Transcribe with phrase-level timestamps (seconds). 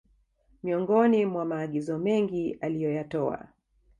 [0.63, 3.45] miongoni mwa maagizo mengi aliyoyatoa